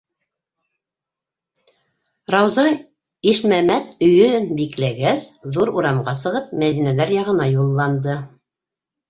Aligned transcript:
Рауза 2.35 2.63
«Ишмәмәт 3.33 3.93
өйө»н 4.07 4.49
бикләгәс, 4.63 5.27
ҙур 5.59 5.73
урамға 5.83 6.17
сығып, 6.25 6.49
Мәҙинәләр 6.65 7.15
яғына 7.19 7.49
юлланды. 7.53 8.19